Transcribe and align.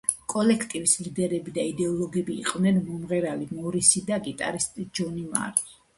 კოლექტივის 0.33 0.93
ლიდერები 1.07 1.53
და 1.57 1.65
იდეოლოგები 1.73 2.37
იყვნენ 2.45 2.79
მომღერალი 2.87 3.49
მორისი 3.59 4.03
და 4.09 4.19
გიტარისტი 4.29 4.87
ჯონი 5.01 5.29
მარი. 5.37 5.69